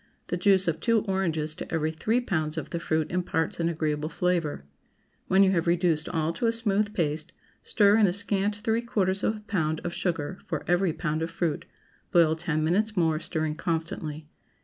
The 0.29 0.35
juice 0.35 0.67
of 0.67 0.79
two 0.79 1.01
oranges 1.01 1.53
to 1.53 1.71
every 1.71 1.91
three 1.91 2.19
pounds 2.19 2.57
of 2.57 2.71
the 2.71 2.79
fruit 2.79 3.11
imparts 3.11 3.59
an 3.59 3.69
agreeable 3.69 4.09
flavor. 4.09 4.63
When 5.27 5.43
you 5.43 5.51
have 5.51 5.67
reduced 5.67 6.09
all 6.09 6.33
to 6.33 6.47
a 6.47 6.51
smooth 6.51 6.95
paste, 6.95 7.31
stir 7.61 7.97
in 7.97 8.07
a 8.07 8.13
scant 8.13 8.55
three 8.55 8.81
quarters 8.81 9.23
of 9.23 9.35
a 9.37 9.41
pound 9.41 9.79
of 9.83 9.93
sugar 9.93 10.39
for 10.47 10.63
every 10.65 10.91
pound 10.91 11.21
of 11.21 11.29
fruit; 11.29 11.65
boil 12.11 12.35
ten 12.35 12.63
minutes 12.63 12.97
more, 12.97 13.19
stirring 13.19 13.53
constantly. 13.53 14.27